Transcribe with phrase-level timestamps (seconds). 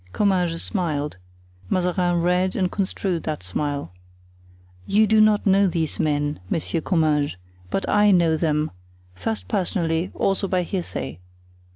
[0.13, 1.17] Comminges smiled;
[1.69, 3.93] Mazarin read and construed that smile.
[4.87, 7.35] "You do not know these men, Monsieur Comminges,
[7.69, 8.71] but I know them,
[9.13, 11.19] first personally, also by hearsay.